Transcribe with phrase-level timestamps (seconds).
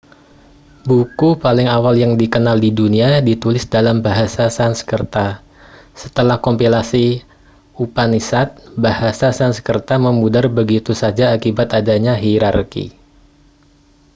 [0.89, 5.27] buku paling awal yang dikenal di dunia ditulis dalam bahasa sanskerta
[6.01, 7.05] setelah kompilasi
[7.83, 8.49] upanishad
[8.85, 12.85] bahasa sansekerta memudar begitu saja akibat adanya hierarki